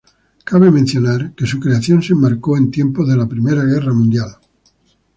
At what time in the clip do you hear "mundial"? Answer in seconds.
3.93-4.37